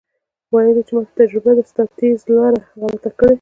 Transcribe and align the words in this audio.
ویل 0.53 0.75
یې 0.79 0.83
چې 0.87 0.93
ماته 0.95 1.13
تجربه 1.21 1.51
ده 1.57 1.63
ستا 1.69 1.83
ټیز 1.97 2.19
لاره 2.35 2.59
غلطه 2.81 3.09
کړې. 3.17 3.29